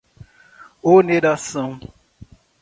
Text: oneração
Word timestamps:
oneração 0.83 1.93